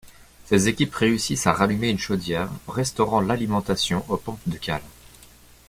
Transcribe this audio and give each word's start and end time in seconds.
Ces 0.45 0.67
équipes 0.67 0.95
réussissent 0.95 1.45
à 1.45 1.53
rallumer 1.53 1.89
une 1.89 1.99
chaudière, 1.99 2.49
restaurant 2.67 3.21
l'alimentation 3.21 4.03
aux 4.09 4.17
pompes 4.17 4.41
de 4.47 4.57
cale. 4.57 4.81